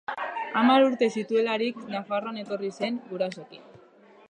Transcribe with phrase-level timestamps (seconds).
[0.61, 3.69] Hamar urte zituelarik Nafarroara etorri zen gurasoekin.